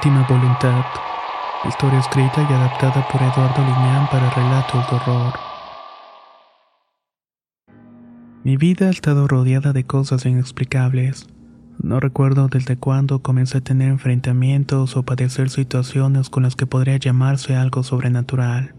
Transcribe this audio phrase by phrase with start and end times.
[0.00, 0.82] Última voluntad.
[1.68, 5.34] Historia escrita y adaptada por Eduardo Liñán para relatos de horror.
[8.42, 11.26] Mi vida ha estado rodeada de cosas inexplicables.
[11.82, 16.96] No recuerdo desde cuándo comencé a tener enfrentamientos o padecer situaciones con las que podría
[16.96, 18.74] llamarse algo sobrenatural.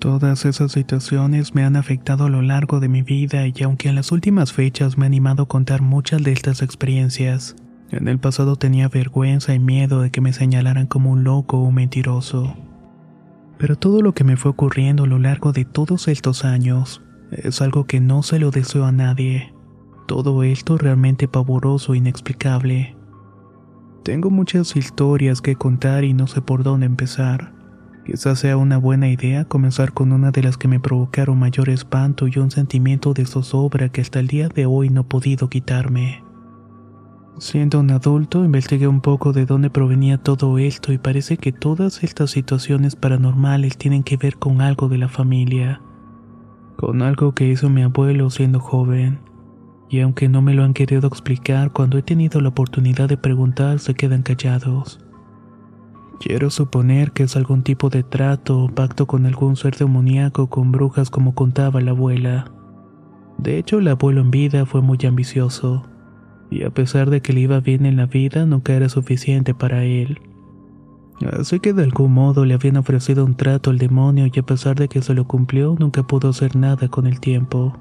[0.00, 3.94] Todas esas situaciones me han afectado a lo largo de mi vida y aunque en
[3.94, 7.54] las últimas fechas me he animado a contar muchas de estas experiencias,
[7.90, 11.62] en el pasado tenía vergüenza y miedo de que me señalaran como un loco o
[11.64, 12.56] un mentiroso.
[13.58, 17.62] Pero todo lo que me fue ocurriendo a lo largo de todos estos años es
[17.62, 19.54] algo que no se lo deseo a nadie.
[20.06, 22.96] Todo esto realmente pavoroso e inexplicable.
[24.04, 27.52] Tengo muchas historias que contar y no sé por dónde empezar.
[28.04, 32.28] Quizás sea una buena idea comenzar con una de las que me provocaron mayor espanto
[32.28, 36.22] y un sentimiento de zozobra que hasta el día de hoy no he podido quitarme.
[37.38, 42.02] Siendo un adulto, investigué un poco de dónde provenía todo esto y parece que todas
[42.02, 45.82] estas situaciones paranormales tienen que ver con algo de la familia,
[46.76, 49.20] con algo que hizo mi abuelo siendo joven.
[49.90, 53.80] Y aunque no me lo han querido explicar, cuando he tenido la oportunidad de preguntar
[53.80, 54.98] se quedan callados.
[56.20, 60.72] Quiero suponer que es algún tipo de trato o pacto con algún ser demoníaco con
[60.72, 62.50] brujas como contaba la abuela.
[63.36, 65.84] De hecho, el abuelo en vida fue muy ambicioso
[66.50, 69.84] y a pesar de que le iba bien en la vida, nunca era suficiente para
[69.84, 70.20] él.
[71.32, 74.76] Así que de algún modo le habían ofrecido un trato al demonio y a pesar
[74.76, 77.78] de que se lo cumplió, nunca pudo hacer nada con el tiempo.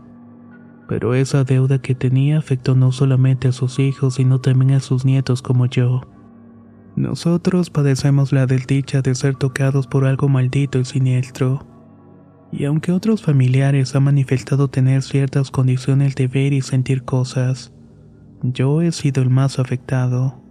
[0.88, 5.04] Pero esa deuda que tenía afectó no solamente a sus hijos, sino también a sus
[5.04, 6.02] nietos como yo.
[6.96, 11.68] Nosotros padecemos la desdicha de ser tocados por algo maldito y siniestro.
[12.54, 17.75] Y aunque otros familiares han manifestado tener ciertas condiciones de ver y sentir cosas,
[18.54, 20.42] yo he sido el más afectado.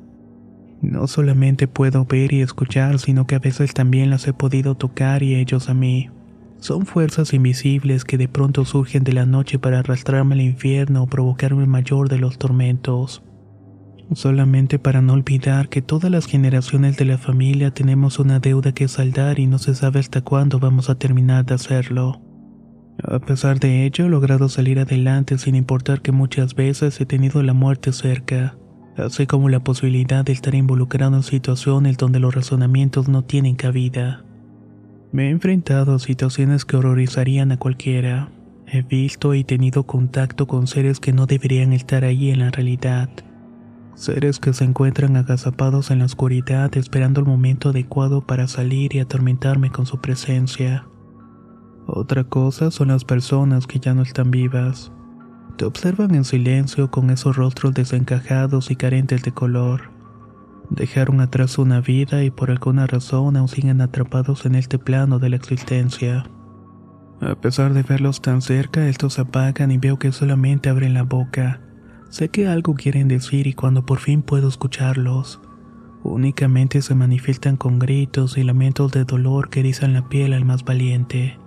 [0.83, 5.23] No solamente puedo ver y escuchar, sino que a veces también las he podido tocar
[5.23, 6.11] y ellos a mí.
[6.59, 11.07] Son fuerzas invisibles que de pronto surgen de la noche para arrastrarme al infierno o
[11.07, 13.23] provocarme el mayor de los tormentos.
[14.13, 18.89] Solamente para no olvidar que todas las generaciones de la familia tenemos una deuda que
[18.89, 22.21] saldar y no se sabe hasta cuándo vamos a terminar de hacerlo.
[23.03, 27.43] A pesar de ello, he logrado salir adelante sin importar que muchas veces he tenido
[27.43, 28.57] la muerte cerca,
[28.97, 34.25] así como la posibilidad de estar involucrado en situaciones donde los razonamientos no tienen cabida.
[35.13, 38.31] Me he enfrentado a situaciones que horrorizarían a cualquiera.
[38.67, 43.11] He visto y tenido contacto con seres que no deberían estar ahí en la realidad.
[43.95, 48.99] Seres que se encuentran agazapados en la oscuridad esperando el momento adecuado para salir y
[49.01, 50.87] atormentarme con su presencia.
[51.87, 54.93] Otra cosa son las personas que ya no están vivas.
[55.57, 59.91] Te observan en silencio con esos rostros desencajados y carentes de color.
[60.71, 65.29] Dejaron atrás una vida y por alguna razón aún siguen atrapados en este plano de
[65.29, 66.25] la existencia.
[67.21, 71.61] A pesar de verlos tan cerca, estos apagan y veo que solamente abren la boca.
[72.09, 75.41] Sé que algo quieren decir y cuando por fin puedo escucharlos,
[76.03, 80.65] únicamente se manifiestan con gritos y lamentos de dolor que erizan la piel al más
[80.65, 81.39] valiente.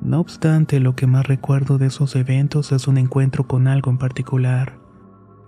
[0.00, 3.98] No obstante, lo que más recuerdo de esos eventos es un encuentro con algo en
[3.98, 4.78] particular.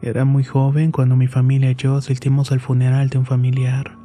[0.03, 3.97] Era muy joven cuando mi familia y yo asistimos al funeral de un familiar.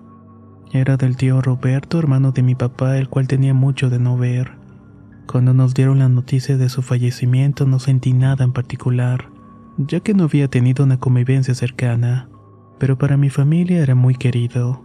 [0.71, 4.51] Era del tío Roberto, hermano de mi papá, el cual tenía mucho de no ver.
[5.25, 9.31] Cuando nos dieron la noticia de su fallecimiento no sentí nada en particular,
[9.77, 12.29] ya que no había tenido una convivencia cercana,
[12.77, 14.84] pero para mi familia era muy querido.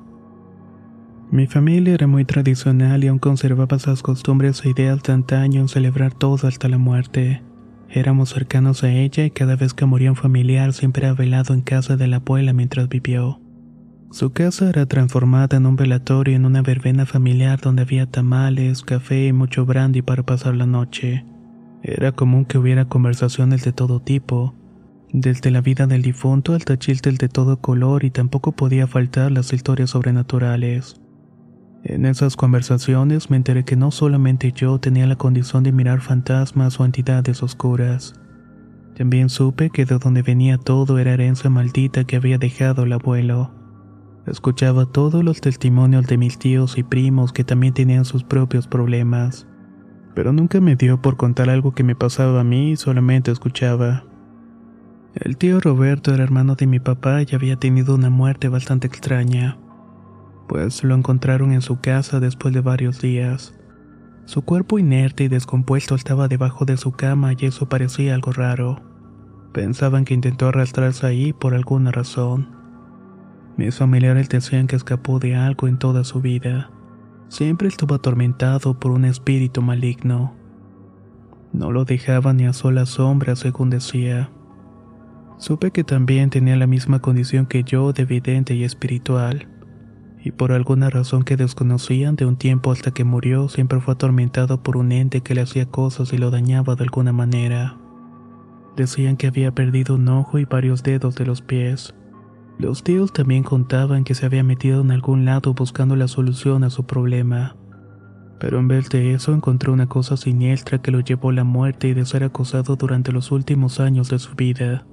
[1.33, 5.69] Mi familia era muy tradicional y aún conservaba esas costumbres e ideas de antaño en
[5.69, 7.41] celebrar todo hasta la muerte.
[7.89, 11.61] Éramos cercanos a ella y cada vez que moría un familiar siempre era velado en
[11.61, 13.41] casa de la abuela mientras vivió.
[14.11, 19.29] Su casa era transformada en un velatorio en una verbena familiar donde había tamales, café
[19.29, 21.25] y mucho brandy para pasar la noche.
[21.85, 24.57] Era común que hubiera conversaciones de todo tipo,
[25.13, 29.53] desde la vida del difunto hasta chistes de todo color y tampoco podía faltar las
[29.53, 31.01] historias sobrenaturales.
[31.83, 36.79] En esas conversaciones me enteré que no solamente yo tenía la condición de mirar fantasmas
[36.79, 38.15] o entidades oscuras.
[38.95, 43.55] También supe que de donde venía todo era herencia maldita que había dejado el abuelo.
[44.27, 49.47] Escuchaba todos los testimonios de mis tíos y primos que también tenían sus propios problemas.
[50.15, 54.05] Pero nunca me dio por contar algo que me pasaba a mí, solamente escuchaba.
[55.15, 59.57] El tío Roberto era hermano de mi papá y había tenido una muerte bastante extraña
[60.51, 63.55] pues lo encontraron en su casa después de varios días.
[64.25, 68.83] Su cuerpo inerte y descompuesto estaba debajo de su cama y eso parecía algo raro.
[69.53, 72.49] Pensaban que intentó arrastrarse ahí por alguna razón.
[73.57, 76.73] Mis familiares decían que escapó de algo en toda su vida.
[77.29, 80.35] Siempre estuvo atormentado por un espíritu maligno.
[81.53, 84.31] No lo dejaba ni a sola sombra, según decía.
[85.39, 89.47] Supe que también tenía la misma condición que yo de vidente y espiritual
[90.23, 94.63] y por alguna razón que desconocían de un tiempo hasta que murió siempre fue atormentado
[94.63, 97.79] por un ente que le hacía cosas y lo dañaba de alguna manera.
[98.77, 101.95] Decían que había perdido un ojo y varios dedos de los pies.
[102.59, 106.71] Los tíos también contaban que se había metido en algún lado buscando la solución a
[106.71, 107.57] su problema.
[108.39, 111.89] Pero en vez de eso encontró una cosa siniestra que lo llevó a la muerte
[111.89, 114.87] y de ser acosado durante los últimos años de su vida,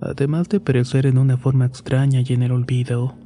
[0.00, 3.16] además de perecer en una forma extraña y en el olvido.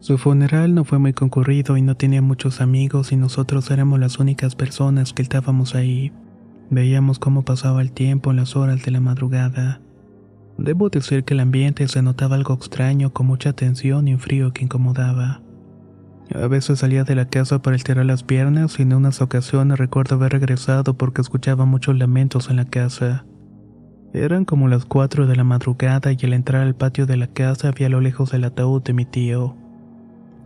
[0.00, 4.18] Su funeral no fue muy concurrido y no tenía muchos amigos y nosotros éramos las
[4.18, 6.12] únicas personas que estábamos ahí.
[6.70, 9.80] Veíamos cómo pasaba el tiempo en las horas de la madrugada.
[10.56, 14.52] Debo decir que el ambiente se notaba algo extraño con mucha tensión y un frío
[14.52, 15.40] que incomodaba.
[16.34, 20.16] A veces salía de la casa para estirar las piernas y en unas ocasiones recuerdo
[20.16, 23.24] haber regresado porque escuchaba muchos lamentos en la casa.
[24.12, 27.68] Eran como las cuatro de la madrugada y al entrar al patio de la casa
[27.68, 29.56] había a lo lejos el ataúd de mi tío.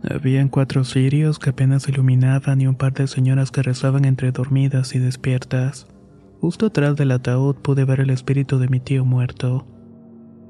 [0.09, 4.95] Habían cuatro cirios que apenas iluminaban y un par de señoras que rezaban entre dormidas
[4.95, 5.87] y despiertas.
[6.41, 9.65] Justo atrás del ataúd pude ver el espíritu de mi tío muerto.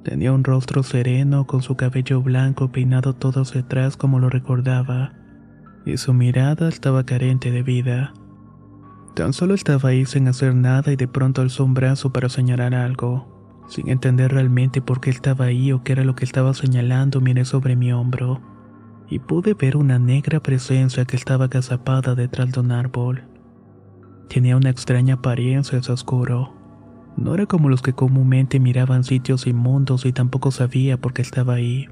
[0.04, 5.14] Tenía un rostro sereno con su cabello blanco peinado todo hacia atrás como lo recordaba,
[5.86, 8.14] y su mirada estaba carente de vida.
[9.14, 12.74] Tan solo estaba ahí sin hacer nada y de pronto alzó un brazo para señalar
[12.74, 13.64] algo.
[13.70, 17.46] Sin entender realmente por qué estaba ahí o qué era lo que estaba señalando, miré
[17.46, 18.53] sobre mi hombro
[19.14, 23.22] y pude ver una negra presencia que estaba agazapada detrás de un árbol.
[24.28, 26.56] Tenía una extraña apariencia, es oscuro.
[27.16, 31.54] No era como los que comúnmente miraban sitios inmundos y tampoco sabía por qué estaba
[31.54, 31.90] ahí.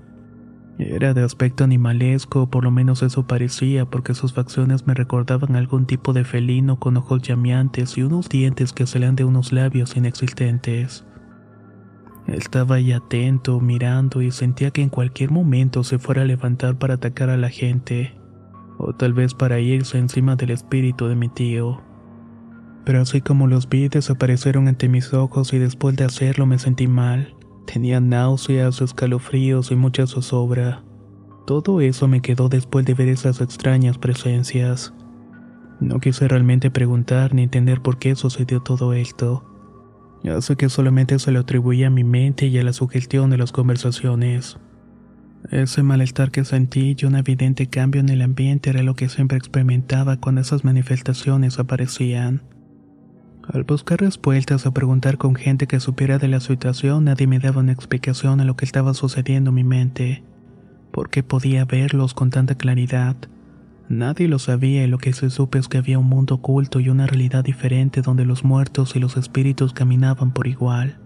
[0.79, 5.85] Era de aspecto animalesco, por lo menos eso parecía, porque sus facciones me recordaban algún
[5.85, 11.05] tipo de felino con ojos llameantes y unos dientes que salían de unos labios inexistentes.
[12.27, 16.95] Estaba ahí atento, mirando y sentía que en cualquier momento se fuera a levantar para
[16.95, 18.15] atacar a la gente,
[18.77, 21.81] o tal vez para irse encima del espíritu de mi tío.
[22.85, 26.87] Pero así como los vi desaparecieron ante mis ojos y después de hacerlo me sentí
[26.87, 27.35] mal.
[27.65, 30.83] Tenía náuseas, escalofríos y mucha zozobra.
[31.45, 34.93] Todo eso me quedó después de ver esas extrañas presencias.
[35.79, 39.50] No quise realmente preguntar ni entender por qué sucedió todo esto
[40.41, 43.51] sé que solamente se lo atribuía a mi mente y a la sugestión de las
[43.51, 44.57] conversaciones.
[45.49, 49.37] Ese malestar que sentí y un evidente cambio en el ambiente era lo que siempre
[49.37, 52.43] experimentaba cuando esas manifestaciones aparecían.
[53.51, 57.61] Al buscar respuestas o preguntar con gente que supiera de la situación, nadie me daba
[57.61, 60.23] una explicación a lo que estaba sucediendo en mi mente,
[60.91, 63.15] porque podía verlos con tanta claridad.
[63.91, 66.87] Nadie lo sabía y lo que se supe es que había un mundo oculto y
[66.87, 70.97] una realidad diferente donde los muertos y los espíritus caminaban por igual.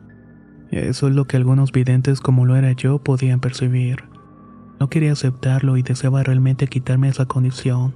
[0.70, 4.04] Eso es lo que algunos videntes como lo era yo podían percibir.
[4.80, 7.96] No quería aceptarlo y deseaba realmente quitarme esa condición.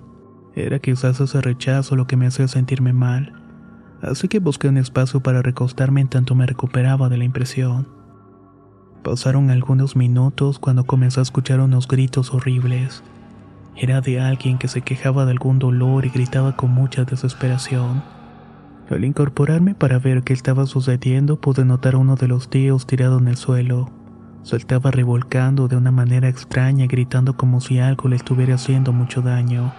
[0.55, 3.33] Era quizás ese rechazo lo que me hacía sentirme mal.
[4.01, 7.87] Así que busqué un espacio para recostarme en tanto me recuperaba de la impresión.
[9.03, 13.03] Pasaron algunos minutos cuando comencé a escuchar unos gritos horribles.
[13.81, 18.03] Era de alguien que se quejaba de algún dolor y gritaba con mucha desesperación.
[18.89, 23.19] Al incorporarme para ver qué estaba sucediendo, pude notar a uno de los tíos tirado
[23.19, 23.89] en el suelo.
[24.43, 29.21] Se estaba revolcando de una manera extraña, gritando como si algo le estuviera haciendo mucho
[29.21, 29.71] daño.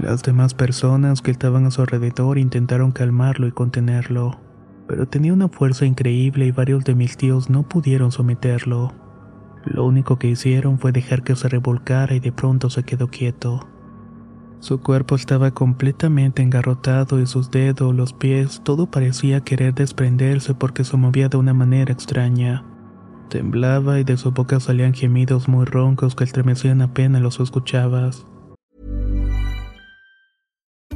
[0.00, 4.40] Las demás personas que estaban a su alrededor intentaron calmarlo y contenerlo.
[4.86, 8.94] pero tenía una fuerza increíble y varios de mis tíos no pudieron someterlo.
[9.70, 13.66] Lo único que hicieron fue dejar que se revolcara y de pronto se quedó quieto.
[14.60, 20.84] Su cuerpo estaba completamente engarrotado y sus dedos, los pies, todo parecía querer desprenderse porque
[20.84, 22.64] se movía de una manera extraña.
[23.28, 28.26] Temblaba y de su boca salían gemidos muy roncos que estremecían apenas los escuchabas.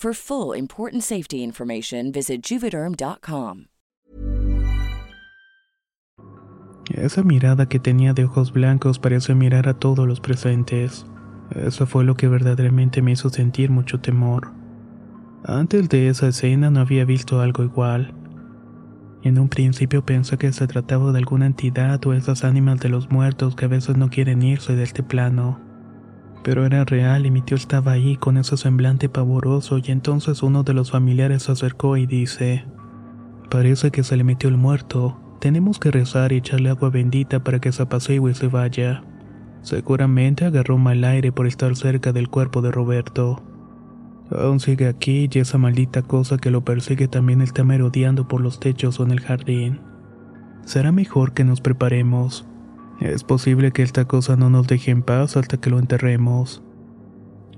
[0.00, 3.66] For full important safety information, visit juvederm.com.
[6.94, 11.04] Esa mirada que tenía de ojos blancos parecía mirar a todos los presentes.
[11.54, 14.54] Eso fue lo que verdaderamente me hizo sentir mucho temor.
[15.44, 18.14] Antes de esa escena no había visto algo igual.
[19.22, 23.10] En un principio pensé que se trataba de alguna entidad o esas ánimas de los
[23.10, 25.69] muertos que a veces no quieren irse de este plano.
[26.42, 30.62] Pero era real y mi tío estaba ahí con ese semblante pavoroso y entonces uno
[30.62, 32.64] de los familiares se acercó y dice,
[33.50, 37.60] Parece que se le metió el muerto, tenemos que rezar y echarle agua bendita para
[37.60, 39.02] que se y se vaya.
[39.62, 43.42] Seguramente agarró mal aire por estar cerca del cuerpo de Roberto.
[44.30, 48.60] Aún sigue aquí y esa maldita cosa que lo persigue también está merodeando por los
[48.60, 49.80] techos o en el jardín.
[50.64, 52.46] Será mejor que nos preparemos.
[53.00, 56.62] Es posible que esta cosa no nos deje en paz hasta que lo enterremos.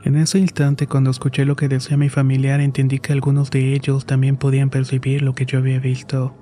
[0.04, 4.06] En ese instante, cuando escuché lo que decía mi familiar, entendí que algunos de ellos
[4.06, 6.34] también podían percibir lo que yo había visto.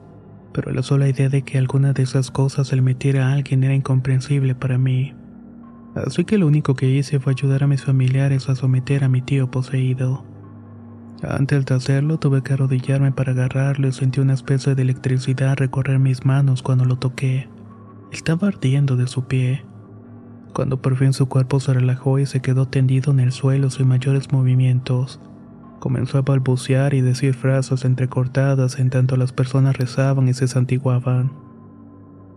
[0.52, 3.64] Pero la sola idea de que alguna de esas cosas se le metiera a alguien
[3.64, 5.14] era incomprensible para mí.
[5.94, 9.22] Así que lo único que hice fue ayudar a mis familiares a someter a mi
[9.22, 10.24] tío poseído.
[11.22, 15.98] Antes de hacerlo tuve que arrodillarme para agarrarlo y sentí una especie de electricidad recorrer
[15.98, 17.48] mis manos cuando lo toqué.
[18.12, 19.64] Estaba ardiendo de su pie.
[20.52, 23.86] Cuando por fin su cuerpo se relajó y se quedó tendido en el suelo sin
[23.86, 25.20] mayores movimientos,
[25.78, 31.30] comenzó a balbucear y decir frases entrecortadas en tanto las personas rezaban y se santiguaban.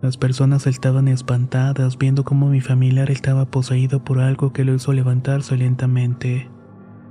[0.00, 4.92] Las personas estaban espantadas viendo cómo mi familiar estaba poseído por algo que lo hizo
[4.92, 6.48] levantarse lentamente,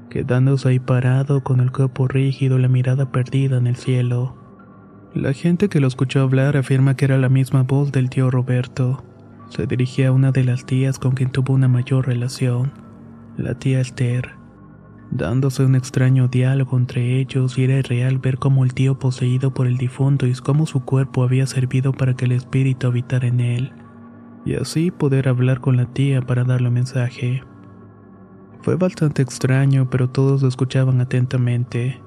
[0.09, 4.42] quedándose ahí parado con el cuerpo rígido y la mirada perdida en el cielo.
[5.15, 9.03] La gente que lo escuchó hablar afirma que era la misma voz del tío Roberto.
[9.49, 12.71] Se dirigía a una de las tías con quien tuvo una mayor relación,
[13.37, 14.31] la tía Esther,
[15.11, 19.67] dándose un extraño diálogo entre ellos y era irreal ver cómo el tío poseído por
[19.67, 23.71] el difunto y cómo su cuerpo había servido para que el espíritu habitara en él,
[24.45, 27.43] y así poder hablar con la tía para darle mensaje.
[28.63, 32.01] Fue bastante extraño, pero todos lo escuchaban atentamente.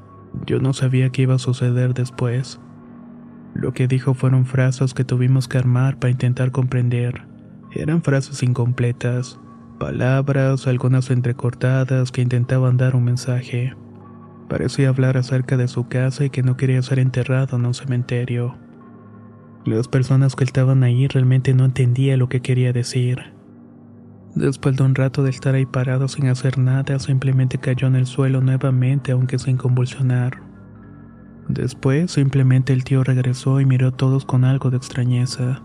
[0.45, 2.61] Yo no sabía qué iba a suceder después.
[3.59, 7.23] Lo que dijo fueron frases que tuvimos que armar para intentar comprender.
[7.73, 9.41] Eran frases incompletas,
[9.79, 13.75] palabras, algunas entrecortadas que intentaban dar un mensaje.
[14.51, 18.57] Parecía hablar acerca de su casa y que no quería ser enterrado en un cementerio.
[19.65, 23.33] Las personas que estaban ahí realmente no entendían lo que quería decir.
[24.35, 28.05] Después de un rato de estar ahí parado sin hacer nada, simplemente cayó en el
[28.05, 30.46] suelo nuevamente, aunque sin convulsionar.
[31.49, 35.63] Después, simplemente el tío regresó y miró a todos con algo de extrañeza.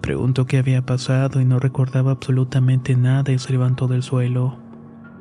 [0.00, 4.58] Preguntó qué había pasado y no recordaba absolutamente nada y se levantó del suelo.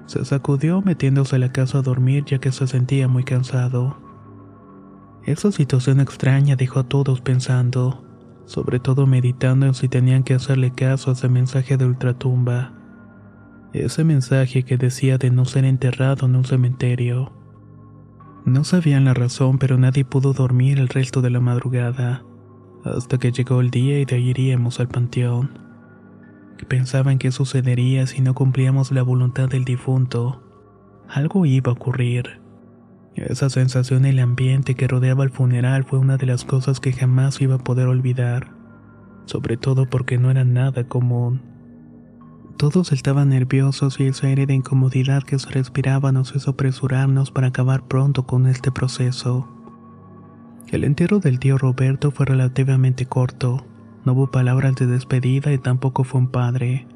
[0.06, 3.98] Se sacudió metiéndose a la casa a dormir ya que se sentía muy cansado.
[5.26, 8.04] Esa situación extraña dejó a todos pensando,
[8.46, 12.74] sobre todo meditando en si tenían que hacerle caso a ese mensaje de ultratumba.
[13.72, 17.32] Ese mensaje que decía de no ser enterrado en un cementerio.
[18.46, 22.24] No sabían la razón, pero nadie pudo dormir el resto de la madrugada,
[22.84, 25.58] hasta que llegó el día y de ahí iríamos al panteón.
[26.68, 30.44] Pensaban que sucedería si no cumplíamos la voluntad del difunto.
[31.08, 32.42] Algo iba a ocurrir.
[33.16, 36.92] Esa sensación en el ambiente que rodeaba el funeral fue una de las cosas que
[36.92, 38.52] jamás iba a poder olvidar,
[39.26, 41.53] sobre todo porque no era nada común.
[42.58, 47.48] Todos estaban nerviosos y ese aire de incomodidad que se respiraba nos hizo apresurarnos para
[47.48, 49.48] acabar pronto con este proceso.
[50.70, 53.66] El entierro del tío Roberto fue relativamente corto.
[54.06, 56.88] No hubo palabras de despedida y tampoco fue un padre.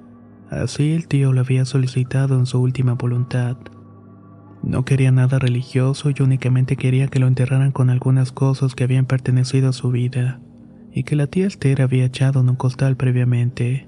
[0.50, 3.58] Así el tío lo había solicitado en su última voluntad.
[4.64, 9.06] No quería nada religioso y únicamente quería que lo enterraran con algunas cosas que habían
[9.06, 10.40] pertenecido a su vida
[10.92, 13.87] y que la tía Esther había echado en un costal previamente.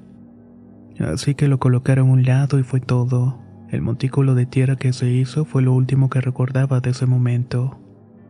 [0.99, 3.39] Así que lo colocaron a un lado y fue todo.
[3.69, 7.79] El montículo de tierra que se hizo fue lo último que recordaba de ese momento.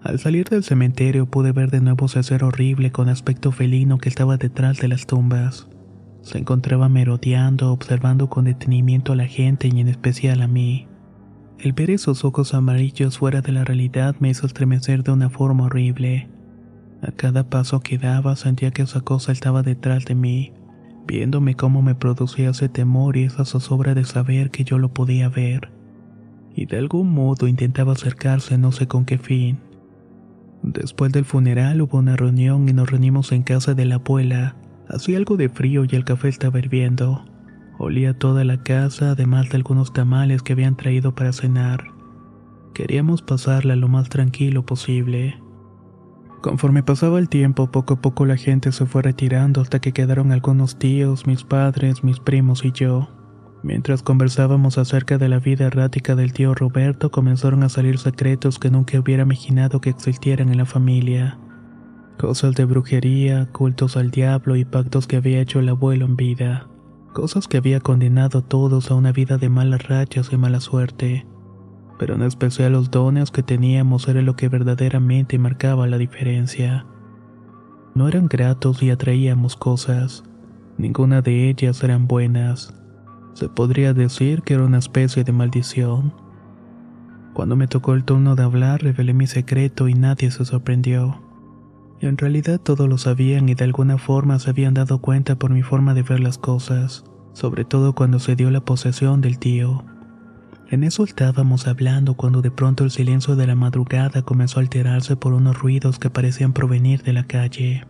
[0.01, 4.09] Al salir del cementerio pude ver de nuevo ese ser horrible con aspecto felino que
[4.09, 5.67] estaba detrás de las tumbas.
[6.21, 10.87] Se encontraba merodeando, observando con detenimiento a la gente y en especial a mí.
[11.57, 15.65] El ver esos ojos amarillos fuera de la realidad me hizo estremecer de una forma
[15.65, 16.29] horrible.
[17.01, 20.53] A cada paso que daba sentía que esa cosa estaba detrás de mí,
[21.09, 25.27] viéndome cómo me producía ese temor y esa zozobra de saber que yo lo podía
[25.27, 25.71] ver.
[26.55, 29.57] Y de algún modo intentaba acercarse no sé con qué fin.
[30.61, 34.55] Después del funeral hubo una reunión y nos reunimos en casa de la abuela.
[34.87, 37.25] Hacía algo de frío y el café estaba hirviendo.
[37.79, 41.85] Olía toda la casa, además de algunos tamales que habían traído para cenar.
[42.75, 45.39] Queríamos pasarla lo más tranquilo posible.
[46.41, 50.31] Conforme pasaba el tiempo, poco a poco la gente se fue retirando hasta que quedaron
[50.31, 53.09] algunos tíos, mis padres, mis primos y yo.
[53.61, 58.71] Mientras conversábamos acerca de la vida errática del tío Roberto, comenzaron a salir secretos que
[58.71, 61.37] nunca hubiera imaginado que existieran en la familia.
[62.17, 66.69] Cosas de brujería, cultos al diablo y pactos que había hecho el abuelo en vida.
[67.11, 71.25] Cosas que había condenado a todos a una vida de malas rachas y mala suerte
[71.99, 76.85] pero en especial los dones que teníamos era lo que verdaderamente marcaba la diferencia.
[77.93, 80.23] No eran gratos y atraíamos cosas,
[80.77, 82.73] ninguna de ellas eran buenas.
[83.33, 86.13] Se podría decir que era una especie de maldición.
[87.33, 91.21] Cuando me tocó el turno de hablar, revelé mi secreto y nadie se sorprendió.
[91.99, 95.63] En realidad todos lo sabían y de alguna forma se habían dado cuenta por mi
[95.63, 99.83] forma de ver las cosas, sobre todo cuando se dio la posesión del tío.
[100.71, 105.15] En eso estábamos hablando cuando de pronto el silencio de la madrugada comenzó a alterarse
[105.15, 107.85] por unos ruidos que parecían provenir de la calle.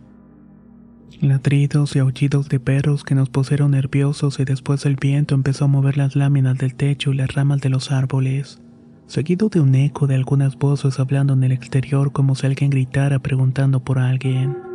[1.20, 5.68] Ladridos y aullidos de perros que nos pusieron nerviosos y después el viento empezó a
[5.68, 8.62] mover las láminas del techo y las ramas de los árboles,
[9.06, 13.18] seguido de un eco de algunas voces hablando en el exterior como si alguien gritara
[13.18, 14.69] preguntando por alguien.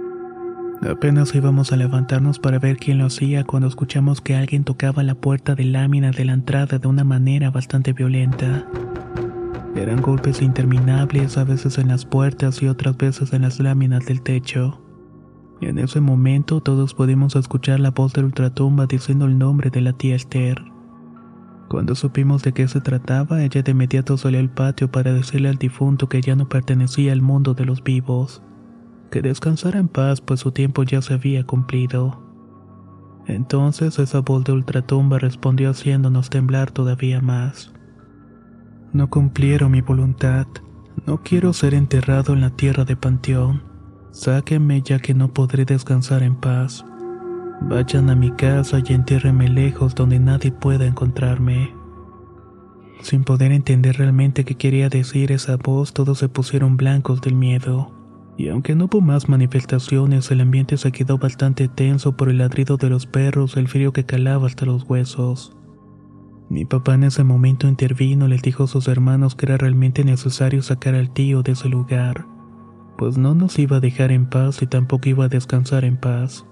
[0.81, 5.15] Apenas íbamos a levantarnos para ver quién lo hacía cuando escuchamos que alguien tocaba la
[5.15, 8.67] puerta de lámina de la entrada de una manera bastante violenta.
[9.75, 14.21] Eran golpes interminables, a veces en las puertas y otras veces en las láminas del
[14.21, 14.81] techo.
[15.61, 19.93] En ese momento todos pudimos escuchar la voz de ultratumba diciendo el nombre de la
[19.93, 20.61] tía Esther.
[21.67, 25.57] Cuando supimos de qué se trataba, ella de inmediato salió al patio para decirle al
[25.57, 28.43] difunto que ya no pertenecía al mundo de los vivos
[29.09, 32.21] que descansara en paz pues su tiempo ya se había cumplido.
[33.27, 37.73] Entonces esa voz de ultratumba respondió haciéndonos temblar todavía más.
[38.93, 40.47] No cumplieron mi voluntad.
[41.05, 43.63] No quiero ser enterrado en la tierra de Panteón.
[44.11, 46.85] Sáquenme ya que no podré descansar en paz.
[47.61, 51.73] Vayan a mi casa y entiérrenme lejos donde nadie pueda encontrarme.
[53.01, 57.94] Sin poder entender realmente qué quería decir esa voz, todos se pusieron blancos del miedo
[58.37, 62.75] y aunque no hubo más manifestaciones, el ambiente se quedó bastante tenso por el ladrido
[62.77, 65.55] de los perros, el frío que calaba hasta los huesos.
[66.49, 70.03] Mi papá en ese momento intervino y les dijo a sus hermanos que era realmente
[70.03, 72.27] necesario sacar al tío de ese lugar,
[72.97, 76.45] pues no nos iba a dejar en paz y tampoco iba a descansar en paz.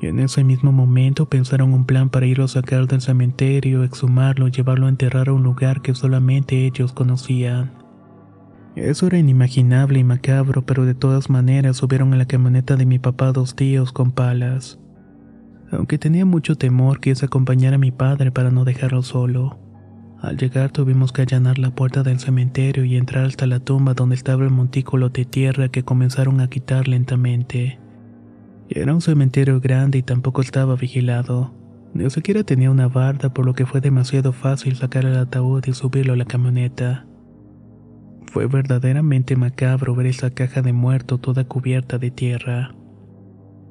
[0.00, 4.48] Y en ese mismo momento pensaron un plan para irlo a sacar del cementerio, exhumarlo
[4.48, 7.81] llevarlo a enterrar a un lugar que solamente ellos conocían.
[8.74, 12.98] Eso era inimaginable y macabro, pero de todas maneras subieron a la camioneta de mi
[12.98, 14.78] papá dos tíos con palas.
[15.70, 19.58] Aunque tenía mucho temor, quise acompañar a mi padre para no dejarlo solo.
[20.22, 24.14] Al llegar tuvimos que allanar la puerta del cementerio y entrar hasta la tumba donde
[24.14, 27.78] estaba el montículo de tierra que comenzaron a quitar lentamente.
[28.70, 31.52] Era un cementerio grande y tampoco estaba vigilado.
[31.92, 35.74] Ni siquiera tenía una barda por lo que fue demasiado fácil sacar el ataúd y
[35.74, 37.06] subirlo a la camioneta.
[38.32, 42.74] Fue verdaderamente macabro ver esa caja de muerto toda cubierta de tierra.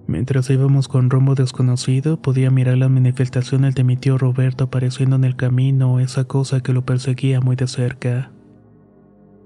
[0.05, 5.23] Mientras íbamos con rumbo desconocido, podía mirar las manifestaciones de mi tío Roberto apareciendo en
[5.23, 8.31] el camino, esa cosa que lo perseguía muy de cerca.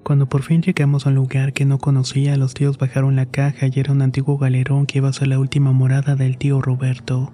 [0.04, 3.68] Cuando por fin llegamos a un lugar que no conocía, los tíos bajaron la caja
[3.68, 7.32] y era un antiguo galerón que iba a ser la última morada del tío Roberto.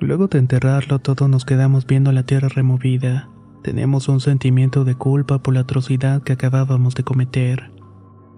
[0.00, 3.28] Luego de enterrarlo, todos nos quedamos viendo la tierra removida.
[3.62, 7.70] Teníamos un sentimiento de culpa por la atrocidad que acabábamos de cometer,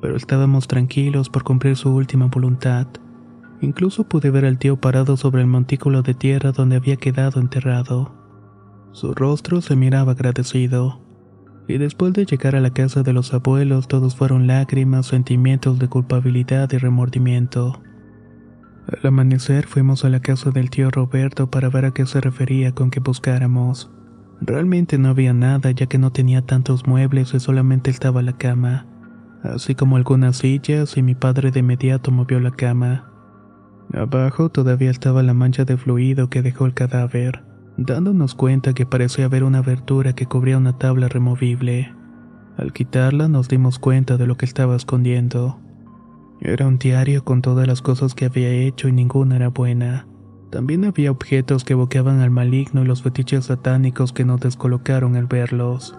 [0.00, 2.88] pero estábamos tranquilos por cumplir su última voluntad.
[3.60, 8.12] Incluso pude ver al tío parado sobre el montículo de tierra donde había quedado enterrado.
[8.90, 11.00] Su rostro se miraba agradecido.
[11.68, 15.88] Y después de llegar a la casa de los abuelos, todos fueron lágrimas, sentimientos de
[15.88, 17.80] culpabilidad y remordimiento.
[18.88, 22.72] Al amanecer fuimos a la casa del tío Roberto para ver a qué se refería
[22.72, 23.92] con que buscáramos.
[24.44, 28.86] Realmente no había nada ya que no tenía tantos muebles y solamente estaba la cama,
[29.44, 33.08] así como algunas sillas y mi padre de inmediato movió la cama.
[33.94, 37.44] Abajo todavía estaba la mancha de fluido que dejó el cadáver,
[37.76, 41.94] dándonos cuenta que parecía haber una abertura que cubría una tabla removible.
[42.56, 45.60] Al quitarla nos dimos cuenta de lo que estaba escondiendo.
[46.40, 50.08] Era un diario con todas las cosas que había hecho y ninguna era buena.
[50.52, 55.24] También había objetos que evocaban al maligno y los fetiches satánicos que nos descolocaron al
[55.24, 55.96] verlos.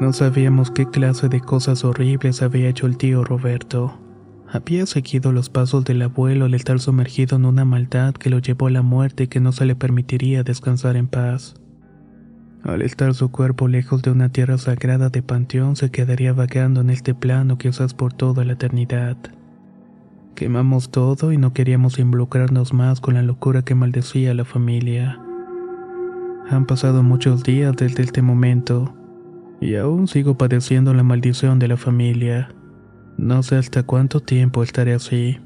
[0.00, 4.00] No sabíamos qué clase de cosas horribles había hecho el tío Roberto.
[4.52, 8.66] Había seguido los pasos del abuelo al estar sumergido en una maldad que lo llevó
[8.66, 11.54] a la muerte y que no se le permitiría descansar en paz.
[12.64, 16.90] Al estar su cuerpo lejos de una tierra sagrada de panteón, se quedaría vagando en
[16.90, 19.16] este plano quizás por toda la eternidad.
[20.36, 25.18] Quemamos todo y no queríamos involucrarnos más con la locura que maldecía a la familia.
[26.50, 28.94] Han pasado muchos días desde este momento
[29.62, 32.54] y aún sigo padeciendo la maldición de la familia.
[33.16, 35.38] No sé hasta cuánto tiempo estaré así,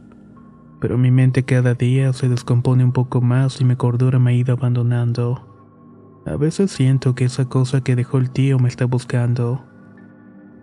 [0.81, 4.35] pero mi mente cada día se descompone un poco más y mi cordura me ha
[4.35, 5.47] ido abandonando.
[6.27, 9.65] A veces siento que esa cosa que dejó el tío me está buscando.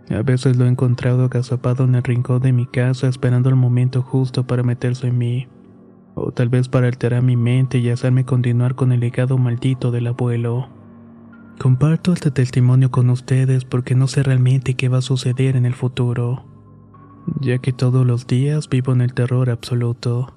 [0.09, 4.01] A veces lo he encontrado agazapado en el rincón de mi casa esperando el momento
[4.01, 5.47] justo para meterse en mí.
[6.15, 10.07] O tal vez para alterar mi mente y hacerme continuar con el legado maldito del
[10.07, 10.69] abuelo.
[11.59, 15.73] Comparto este testimonio con ustedes porque no sé realmente qué va a suceder en el
[15.73, 16.45] futuro,
[17.41, 20.37] ya que todos los días vivo en el terror absoluto.